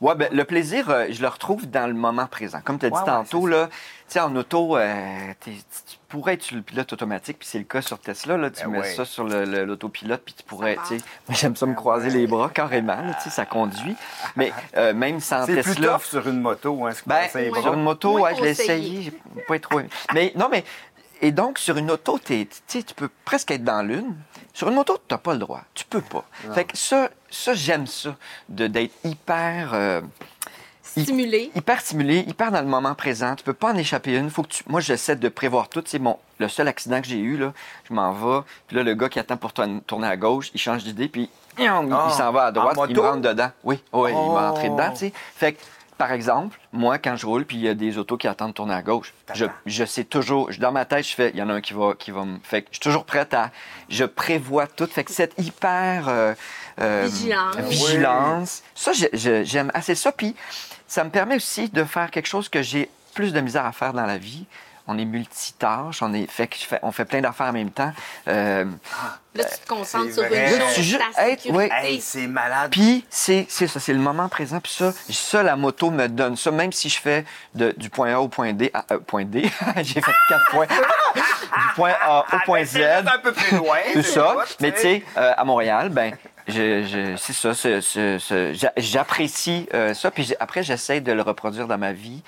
[0.00, 2.60] Ouais, ben, le plaisir, euh, je le retrouve dans le moment présent.
[2.64, 3.74] Comme tu as dit Ouais, ouais, tantôt, c'est là, tu
[4.08, 5.52] sais, en auto, euh, tu
[6.08, 8.70] pourrais être sur le pilote automatique, puis c'est le cas sur Tesla, là, tu Ben
[8.70, 8.94] mets ouais.
[8.94, 12.48] ça sur l'autopilote, puis tu pourrais, tu sais, moi, j'aime ça me croiser les bras
[12.48, 13.94] carrément, là, tu sais, ça conduit.
[14.36, 17.50] Mais euh, même sans C'est plus Tesla, tough sur une moto, hein, ce ben, sait
[17.50, 17.60] Ouais.
[17.60, 19.90] sur une moto, ouais, je l'ai essayé, j'ai pas trop aimé.
[20.14, 20.64] Mais non, mais
[21.20, 24.14] et donc sur une auto, t'es- tu tu peux presque être dans l'une.
[24.52, 26.24] Sur une moto, t'as pas le droit, tu peux pas.
[26.54, 28.16] Fait que ça, ça j'aime ça,
[28.48, 29.70] de d'être hyper.
[29.74, 30.00] euh,
[30.96, 31.50] hy- Stimulé.
[31.54, 33.34] hyper stimulé, hyper dans le moment présent.
[33.36, 34.30] Tu peux pas en échapper une.
[34.30, 34.64] Faut que tu...
[34.68, 35.82] Moi, j'essaie de prévoir tout.
[35.86, 36.18] C'est mon...
[36.38, 37.52] le seul accident que j'ai eu, là,
[37.88, 38.44] je m'en vais.
[38.66, 41.64] Puis là, le gars qui attend pour tourner à gauche, il change d'idée, puis il,
[41.64, 43.50] il Ah, s'en va à droite, il me rentre dedans.
[43.64, 44.54] Oui, oui, il m'a Oh.
[44.54, 45.12] entré dedans, tu sais.
[45.36, 45.60] Fait que
[45.98, 48.54] par exemple, moi, quand je roule, puis il y a des autos qui attendent de
[48.54, 49.12] tourner à gauche,
[49.66, 51.72] je, sais toujours, je- dans ma tête, je fais, il y en a un qui
[51.74, 52.38] va, qui va me.
[52.42, 53.50] Fait que je suis toujours prête à.
[53.90, 54.86] Je prévois tout.
[54.86, 56.08] Fait que cette hyper.
[56.08, 56.34] euh,
[56.80, 57.56] euh, Vigilance.
[57.66, 58.92] vigilance, Ça,
[59.42, 60.12] j'aime assez ça.
[60.12, 60.34] Puis
[60.86, 63.92] ça me permet aussi de faire quelque chose que j'ai plus de misère à faire
[63.92, 64.46] dans la vie.
[64.90, 67.70] On est multitâche, on, est, fait, que je fais- on fait plein d'affaires en même
[67.70, 67.92] temps.
[68.26, 68.64] Euh,
[69.34, 70.50] Là, tu te concentres c'est sur une vrai.
[70.50, 71.74] chose, Tu ju- ta Hey, sécurité.
[71.82, 72.70] Hey, c'est malade.
[72.72, 74.58] Puis c'est c'est ça, c'est le moment présent.
[74.60, 76.50] Puis ça, ça, la moto me donne ça.
[76.50, 77.24] Même si je fais
[77.54, 79.42] de- du point A au point D, à- euh, point D,
[79.82, 80.66] j'ai fait quatre points.
[80.66, 82.70] du point A au Ah, point Z.
[82.72, 83.76] c'est un peu plus loin.
[83.92, 84.36] Tout ça.
[84.60, 86.14] Mais tu sais, euh, à Montréal, ben,
[86.48, 87.52] je, je- c'est ça.
[88.76, 90.10] J'apprécie euh, ça.
[90.10, 92.22] Puis j'ai- après, j'essaie de le reproduire dans ma vie.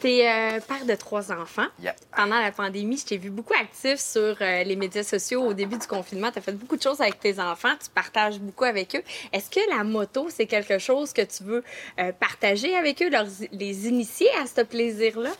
[0.00, 1.66] T'es euh, père de trois enfants.
[1.80, 1.94] Yeah.
[2.14, 5.78] Pendant la pandémie, je t'ai vu beaucoup actif sur euh, les médias sociaux au début
[5.78, 6.30] du confinement.
[6.30, 7.72] Tu as fait beaucoup de choses avec tes enfants.
[7.82, 9.02] Tu partages beaucoup avec eux.
[9.32, 11.64] Est-ce que la moto, c'est quelque chose que tu veux
[11.98, 15.30] euh, partager avec eux, leur- les initier à ce plaisir-là?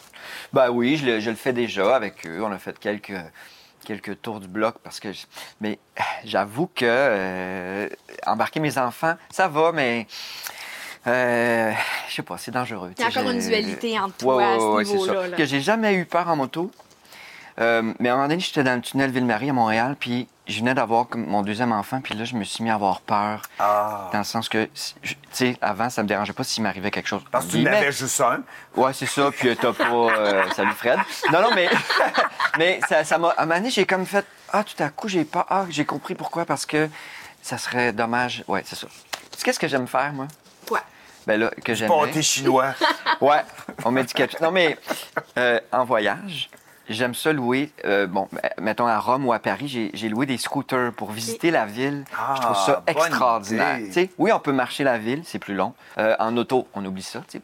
[0.55, 2.43] Ben oui, je le, je le fais déjà avec eux.
[2.43, 3.13] On a fait quelques,
[3.85, 5.13] quelques tours du bloc parce que.
[5.13, 5.27] je-
[5.61, 5.79] Mais
[6.25, 7.91] j'avoue que
[8.27, 10.07] embarquer mes enfants, ça va, mais.
[11.07, 11.73] Euh,
[12.09, 12.93] je sais pas, c'est dangereux.
[12.99, 15.23] Il y a encore une dualité entre Ouais, toi à ouais, ce ouais, c'est niveau-là.
[15.23, 15.29] ça.
[15.29, 15.37] là.
[15.37, 16.71] Que j'ai jamais eu peur en moto.
[17.59, 20.59] Euh, mais à un moment donné, j'étais dans le tunnel Ville-Marie à Montréal, puis je
[20.59, 23.41] venais d'avoir mon deuxième enfant, puis là, je me suis mis à avoir peur.
[23.59, 24.11] Ah.
[24.13, 24.69] Dans le sens que,
[25.03, 27.23] tu sais, avant, ça me dérangeait pas s'il m'arrivait quelque chose.
[27.31, 28.43] Parce que tu n'avais juste un.
[28.77, 29.85] Ouais, c'est ça, puis euh, t'as pas.
[29.91, 30.99] euh, salut Fred.
[31.33, 31.71] Non, non, mais.
[32.59, 33.29] mais ça ça m'a.
[33.31, 34.27] À un moment donné, j'ai comme fait.
[34.53, 35.47] Ah, tout à coup, j'ai pas.
[35.49, 36.91] Ah, j'ai compris pourquoi, parce que
[37.41, 38.45] ça serait dommage.
[38.49, 38.87] Ouais, c'est ça.
[39.31, 40.27] Tu sais, qu'est-ce que j'aime faire, moi?
[41.27, 41.89] Ben là, que j'aime.
[41.89, 42.75] Pâté chinois.
[43.21, 43.41] Ouais,
[43.85, 44.41] on met du ketchup.
[44.43, 44.77] Non, mais
[45.39, 46.51] euh, en voyage,
[46.89, 47.73] j'aime ça louer.
[47.87, 51.51] euh, bon, euh, mettons à Rome ou à Paris, j'ai- loué des scooters pour visiter
[51.51, 52.05] la ville.
[52.37, 53.79] je trouve ça Ah, extraordinaire.
[54.19, 55.73] oui, on peut marcher la ville, c'est plus long.
[55.97, 57.21] Euh, en auto, on oublie ça.
[57.27, 57.43] tu sais.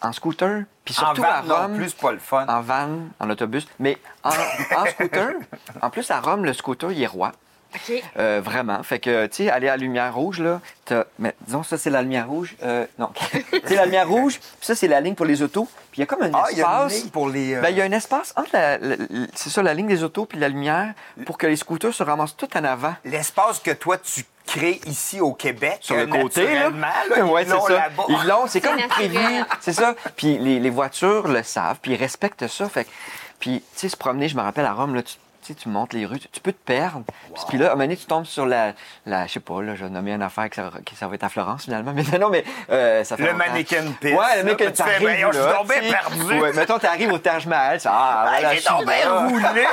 [0.00, 1.76] En scooter, puis En surtout à van, Rome.
[1.76, 2.46] plus, c'est pas le fun.
[2.48, 3.66] En van, en autobus.
[3.80, 5.32] Mais en, en scooter,
[5.82, 7.32] en plus à Rome, le scooter, il est roi.
[7.74, 8.02] OK.
[8.18, 8.82] Euh, vraiment.
[8.82, 11.90] Fait que, tu sais, aller à la lumière rouge, là, t'as- mais disons, ça, c'est
[11.90, 12.54] la lumière rouge.
[12.62, 13.10] Euh, non.
[13.64, 15.68] c'est la lumière rouge, puis ça, c'est la ligne pour les autos.
[15.90, 17.02] Puis il y a comme un Ah, il y a une espace.
[17.02, 17.54] ligne pour les.
[17.54, 19.86] euh, Ben, il y a un espace entre la, la- la- c'est ça, la ligne
[19.88, 20.92] des autos puis la lumière
[21.26, 22.94] pour que les scooters se ramassent tout en avant.
[23.04, 25.78] L'espace que toi, tu crées ici au Québec.
[25.80, 26.70] Sur le euh, côté, là.
[26.70, 27.68] là, ouais, ils c'est ça.
[27.72, 28.02] là-bas.
[28.08, 29.18] Ils l'ont, c'est comme C'est prévu.
[29.60, 29.94] C'est ça.
[30.16, 32.68] Puis les, les voitures le savent, puis ils respectent ça.
[32.68, 32.90] Fait que-
[33.38, 35.68] puis, tu sais, se promener, je me rappelle à Rome, là, tu, tu sais, tu
[35.68, 37.04] montes les rues, tu, tu peux te perdre.
[37.34, 38.72] Puis, puis là, à un moment donné, tu tombes sur la,
[39.06, 41.28] la je sais pas, là, je vais nommer une affaire que ça, va être à
[41.28, 41.92] Florence, finalement.
[42.12, 45.06] Mais non, mais euh, ça fait Le mannequin pisse, Ouais, le mannequin tu fais, je
[45.06, 46.40] suis là, tombé perdu.
[46.40, 49.66] Ouais, mettons, t'arrives au Taj Mahal, ah, Ah, voilà, j'ai je suis tombé roulé.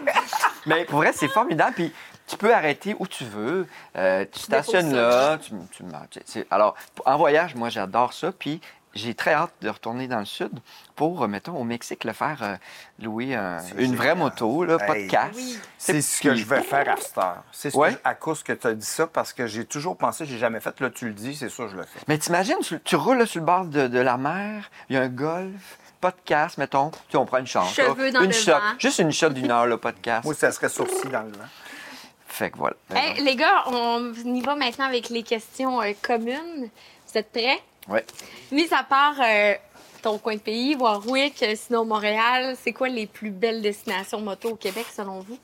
[0.66, 1.72] Mais pour vrai, c'est formidable.
[1.74, 1.92] Puis
[2.26, 3.66] tu peux arrêter où tu veux.
[3.96, 5.38] Euh, tu stationnes là.
[5.38, 8.30] Tu, Alors, en voyage, moi, j'adore ça.
[8.32, 8.60] Puis
[8.94, 10.50] j'ai très hâte de retourner dans le sud
[10.96, 12.56] pour, euh, mettons, au Mexique, le faire euh,
[13.00, 15.30] louer un- C'est une vraie moto, là, pas de casse.
[15.36, 15.58] Oui.
[15.78, 17.42] C'est ce que je vais faire à cette heure.
[17.52, 17.90] C'est ce Ouais.
[17.90, 20.38] que je- à cause que tu as dit ça, parce que j'ai toujours pensé, j'ai
[20.38, 20.78] jamais fait.
[20.80, 22.00] Là, tu le dis, c'est ça, je le fais.
[22.08, 24.98] Mais t'imagines, tu, tu roules là, sur le bord de, de la mer, il y
[24.98, 26.90] a un golf, pas de casse, mettons.
[27.08, 27.76] Tu on prend une chance.
[27.76, 27.84] là.
[27.86, 28.52] Cheveux dans une le shot.
[28.52, 28.58] vent.
[28.78, 30.24] Juste une shot d'une heure, là, pas de casse.
[30.24, 31.44] Moi, ça serait sourcil dans le vent.
[32.26, 32.76] Fait que voilà.
[32.94, 36.70] Hey, les gars, on y va maintenant avec les questions euh, communes.
[37.06, 37.60] Vous êtes prêts?
[37.88, 38.04] Ouais.
[38.52, 39.54] Mis à part euh,
[40.02, 44.50] ton coin de pays, Warwick, euh, sinon Montréal, c'est quoi les plus belles destinations moto
[44.50, 45.38] au Québec selon vous?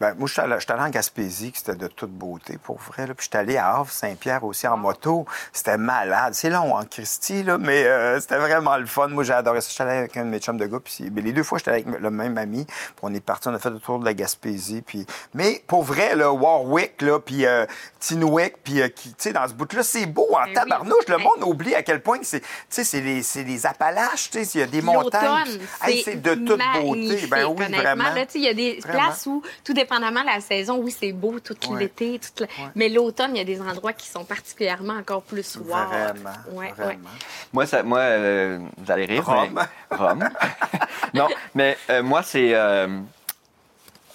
[0.00, 2.58] Ben, moi, je suis allé, je suis allé en Gaspésie, que c'était de toute beauté,
[2.62, 3.06] pour vrai.
[3.06, 3.14] Là.
[3.14, 5.26] Puis je suis allé à Havre-Saint-Pierre aussi en moto.
[5.52, 6.32] C'était malade.
[6.34, 9.08] C'est long en Christie, là, mais euh, c'était vraiment le fun.
[9.08, 9.68] Moi, j'ai adoré ça.
[9.68, 10.78] Je suis allé avec un de mes chums de gars.
[10.82, 12.64] Puis ben, les deux fois, j'étais avec le même ami.
[12.64, 14.80] Puis on est parti, on a fait le tour de la Gaspésie.
[14.82, 15.04] Puis...
[15.34, 17.66] Mais pour vrai, là, Warwick, là, puis euh,
[17.98, 20.54] Tinwick, puis euh, qui- tu sais, dans ce bout-là, c'est beau en Ben oui.
[20.54, 21.08] tabarnouche.
[21.08, 23.66] Le Ben- monde oublie à quel point que c'est, tu sais, c'est les, c'est les
[23.66, 25.58] Appalaches, tu sais, il y a des montagnes.
[25.82, 27.26] Hey, c'est de toute beauté.
[27.30, 28.04] Ben oui, vraiment.
[28.34, 28.98] Il y a des Vraiment.
[29.08, 31.80] places où, tout dépendamment de la saison, oui, c'est beau tout Ouais.
[31.80, 35.56] l'été, toute la- mais l'automne, il y a des endroits qui sont particulièrement encore plus
[35.56, 35.64] wow.
[35.64, 36.72] Vraiment, Ouais, ouais.
[36.76, 37.08] vraiment.
[37.52, 39.24] Moi, ça, moi euh, vous allez rire.
[39.26, 39.48] Rome.
[39.90, 40.28] mais- Rome.
[41.14, 42.86] non, mais euh, moi, c'est euh,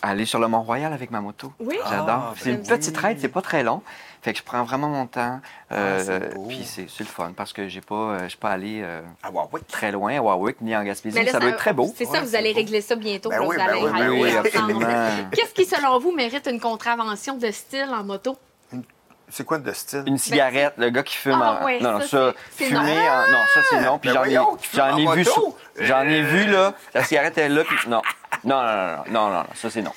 [0.09, 1.51] aller sur le Mont-Royal avec ma moto.
[1.59, 1.77] Oui.
[1.89, 2.07] J'adore.
[2.09, 3.03] Ah, c'est une ben petite oui.
[3.03, 3.81] raide, c'est pas très long.
[4.21, 5.39] Fait que je prends vraiment mon temps.
[5.71, 6.45] euh, Ah, c'est beau.
[6.47, 9.01] puis c'est c'est le fun parce que j'ai pas, euh, je suis pas allé euh,
[9.21, 9.67] À Warwick.
[9.67, 11.15] très loin à Warwick ni en Gaspésie.
[11.17, 11.93] Mais là, ça doit être très beau.
[11.95, 12.57] C'est ça, Ouais, vous c'est allez beau.
[12.59, 13.29] régler ça bientôt.
[13.29, 14.87] Ben oui, vous ben allez oui, ben oui, absolument.
[15.31, 18.35] Qu'est-ce qui, selon vous, mérite une contravention de style en moto?
[19.29, 20.03] C'est quoi de style?
[20.05, 21.65] Une cigarette, le gars qui fume Ah, en...
[21.65, 22.83] ouais, non, non, ça, fumer non.
[22.83, 23.31] en...
[23.31, 23.97] Non, ça, c'est non.
[23.97, 25.29] Puis Ben j'en ai, voyons, qui fume j'en en ai vu...
[25.79, 26.73] J'en ai vu, là.
[26.93, 28.01] La cigarette est là, puis non.
[28.43, 29.93] Non, non, non, non, non, non, ça, c'est non.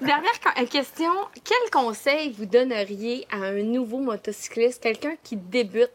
[0.00, 1.10] Dernière euh, question.
[1.44, 5.90] Quel conseil vous donneriez à un nouveau motocycliste, quelqu'un qui débute?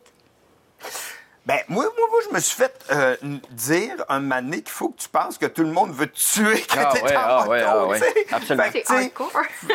[1.46, 3.15] Ben, moi, moi, moi, je me suis fait euh,
[3.52, 6.17] dire un moment donné qu'il faut que tu penses que tout le monde veut te
[6.17, 8.28] tuer quand Ah t'es ouais, en ah moto, ouais, ah ouais.
[8.32, 8.67] Absolument.
[8.72, 9.32] C'est hardcore.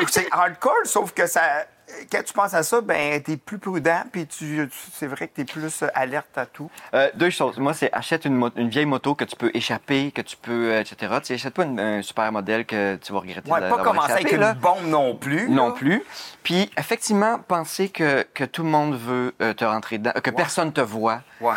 [0.09, 1.67] c'est hardcore, sauf que ça.
[2.11, 5.35] Quand tu penses à ça, ben, t'es plus prudent, puis tu, tu- c'est vrai que
[5.37, 6.69] t'es plus euh, alerte à tout.
[6.95, 7.59] Euh, deux choses.
[7.59, 10.97] Moi, c'est achète une, vieille moto que tu peux échapper, que tu peux, euh, etc.
[11.21, 14.13] Tu sais, achète pas une- un super modèle que tu vas regretter Ouais, pas commencer
[14.13, 15.49] avec une bombe non plus.
[15.49, 15.75] Non là.
[15.75, 16.03] plus.
[16.43, 20.81] Puis, effectivement, penser que, que tout le monde veut te rentrer dedans, que personne te
[20.81, 21.55] voit, Ouais.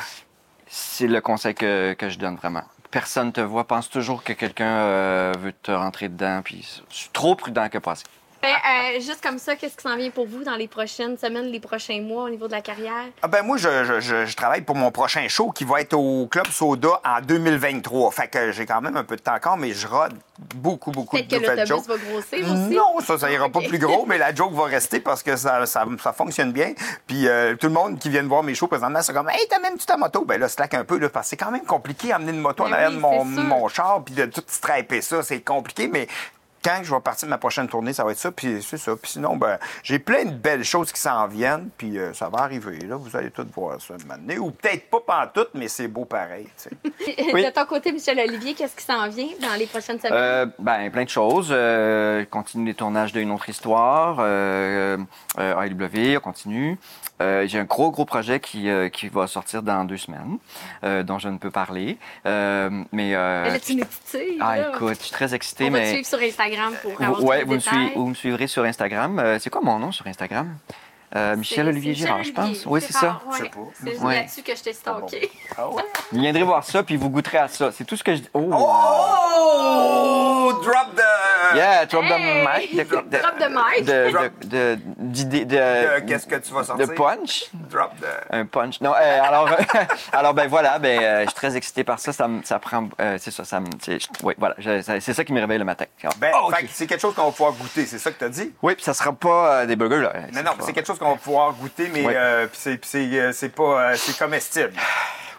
[0.67, 2.63] c'est le conseil que, que je donne vraiment.
[2.91, 3.65] Personne te voit.
[3.65, 6.41] Pense toujours que quelqu'un euh, veut te rentrer dedans.
[6.43, 8.03] Puis, je suis trop prudent que assez.
[8.41, 11.47] Ben, euh, juste comme ça, qu'est-ce qui s'en vient pour vous dans les prochaines semaines,
[11.47, 13.03] les prochains mois au niveau de la carrière?
[13.21, 15.93] Ah ben moi, je, je- je- je travaille pour mon prochain show qui va être
[15.93, 18.11] au Club Soda en 2023.
[18.11, 20.13] Fait que j'ai quand même un peu de temps encore, mais je rode
[20.55, 21.87] beaucoup, beaucoup de Peut-être que l'autobus jokes.
[21.87, 22.75] va grossir aussi.
[22.75, 25.65] Non, ça, ça ira pas plus gros, mais la joke va rester parce que ça,
[25.65, 26.73] ça, ça fonctionne bien.
[27.07, 29.47] Puis euh, tout le monde qui vient de voir mes shows présentement, c'est comme Hey,
[29.49, 30.23] t'amènes-tu ta moto?
[30.23, 32.63] Ben là, slack un peu, là, parce que c'est quand même compliqué d'amener une moto
[32.63, 36.07] en Ben arrière de mon, char, puis de tout striper ça, c'est compliqué, mais.
[36.63, 38.95] Quand je vais partir de ma prochaine tournée, ça va être ça, puis c'est ça.
[38.95, 42.39] Puis sinon, ben, j'ai plein de belles choses qui s'en viennent, puis euh, ça va
[42.39, 42.79] arriver.
[42.79, 44.35] Là, vous allez tout voir ça maintenant.
[44.43, 46.47] Ou peut-être pas pantoute, mais c'est beau pareil.
[46.61, 46.69] tu
[47.03, 47.15] sais.
[47.33, 47.45] Oui.
[47.45, 50.13] De ton côté, Michel Olivier, qu'est-ce qui s'en vient dans les prochaines semaines?
[50.13, 51.49] Euh, ben, plein de choses.
[51.51, 54.17] Euh, continue les tournages d'une autre histoire.
[54.19, 54.97] Euh,
[55.37, 56.77] euh, AEW, on continue.
[57.21, 60.37] Euh, J'ai un gros, gros projet qui, euh, qui va sortir dans deux semaines,
[60.83, 61.97] euh, dont je ne peux parler.
[62.25, 63.13] Euh, mais.
[63.15, 64.69] euh, Elle est une petite ah, là.
[64.73, 65.91] écoute, je suis très excité, On va te mais.
[65.93, 66.48] suivre sur Instagram
[66.81, 69.19] pour avoir ouais, vous me, suivez- vous me suivrez sur Instagram.
[69.19, 70.57] Euh, c'est quoi mon nom sur Instagram?
[71.15, 72.65] Euh, Michel Olivier Girard, je pense.
[72.67, 73.19] Oui, c'est ça.
[73.31, 73.49] Ouais.
[73.83, 74.15] C'est Ouais.
[74.17, 75.31] là-dessus que je t'ai stalké.
[75.57, 75.81] Ah ouais?
[76.11, 77.71] Vous viendrez voir ça, puis vous goûterez à ça.
[77.71, 78.29] C'est tout ce que je dis.
[78.33, 78.47] Oh!
[78.53, 80.18] Oh!
[80.53, 81.55] Drop the.
[81.55, 82.09] Yeah, drop Hey!
[82.09, 82.77] the mic.
[82.77, 83.85] De, Drop the mic.
[83.85, 84.39] De, Drop.
[84.45, 86.93] de, de, de, Euh, Qu'est-ce que tu vas de sortir?
[86.95, 87.45] punch?
[87.53, 88.05] Drop the.
[88.33, 88.81] Un punch.
[88.81, 89.49] Non, euh, alors,
[90.13, 92.11] alors ben voilà, ben euh, je suis très excité par ça.
[92.13, 94.55] Ça, me- ça prend, euh, c'est ça, ça me, c'est, oui, voilà,
[94.99, 95.85] c'est ça qui me réveille le matin.
[96.17, 96.55] Ben, Oh, ok.
[96.57, 98.53] fait que c'est quelque chose qu'on va pouvoir goûter, c'est ça que tu as dit?
[98.61, 100.13] Oui, puis ça sera pas euh, des burgers là.
[100.33, 103.19] Non, non, c'est quelque chose qu'on va pouvoir goûter, mais euh, puis c'est, puis c'est,
[103.19, 103.63] euh, c'est pas.
[103.91, 104.73] euh, c'est comestible.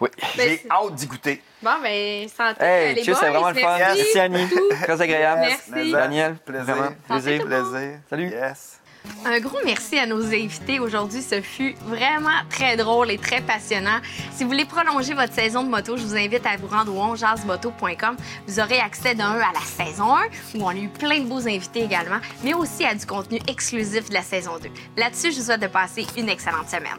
[0.01, 0.09] Oui.
[0.35, 1.41] Ben, J'ai hâte d'y goûter.
[1.61, 2.65] Bon, ben, santé.
[2.65, 3.77] Hey, les cheers, c'est vraiment le fun.
[3.77, 4.01] merci.
[4.01, 4.49] Merci Annie,
[4.81, 5.41] très agréable.
[5.41, 5.91] Merci.
[5.91, 6.75] Daniel, Plaisir.
[6.75, 7.45] vraiment plaisir.
[7.45, 7.99] Plaisir.
[8.09, 8.29] Salut.
[8.29, 8.77] Yes.
[9.25, 11.21] Un gros merci à nos invités aujourd'hui.
[11.21, 13.99] Ce fut vraiment très drôle et très passionnant.
[14.31, 17.01] Si vous voulez prolonger votre saison de moto, je vous invite à vous rendre au
[17.01, 18.15] onjasemoto.com.
[18.47, 20.21] Vous aurez accès d'un à la saison 1,
[20.55, 24.09] où on a eu plein de beaux invités également, mais aussi à du contenu exclusif
[24.09, 24.69] de la saison 2.
[24.97, 26.97] Là-dessus, je vous souhaite de passer une excellente semaine.